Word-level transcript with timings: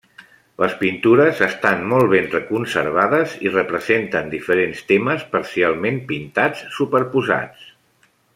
Les 0.61 0.71
pintures 0.77 1.41
estan 1.47 1.83
molt 1.91 2.09
ben 2.13 2.25
conservades 2.47 3.35
i 3.49 3.51
representen 3.57 4.33
diferents 4.33 4.83
temes 4.93 5.29
parcialment 5.37 6.01
pintats 6.11 6.65
superposats. 6.81 7.71